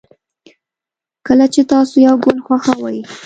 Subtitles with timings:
[1.27, 2.99] کله چې تاسو یو گل خوښوئ